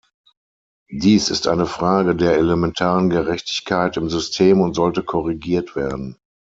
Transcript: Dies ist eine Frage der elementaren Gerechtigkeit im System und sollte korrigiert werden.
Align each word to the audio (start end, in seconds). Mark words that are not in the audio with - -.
Dies 0.89 1.29
ist 1.29 1.47
eine 1.47 1.67
Frage 1.67 2.15
der 2.15 2.35
elementaren 2.35 3.11
Gerechtigkeit 3.11 3.97
im 3.97 4.09
System 4.09 4.59
und 4.59 4.73
sollte 4.73 5.03
korrigiert 5.03 5.75
werden. 5.75 6.17